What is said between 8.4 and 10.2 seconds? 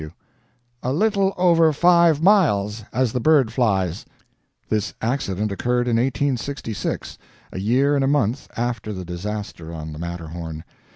after the disaster on the